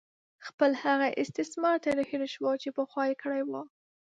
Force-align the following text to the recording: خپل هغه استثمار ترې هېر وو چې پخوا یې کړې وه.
خپل 0.47 0.71
هغه 0.83 1.07
استثمار 1.23 1.75
ترې 1.85 2.03
هېر 2.09 2.21
وو 2.43 2.53
چې 2.61 2.69
پخوا 2.77 3.03
یې 3.09 3.15
کړې 3.23 3.41
وه. 3.49 3.61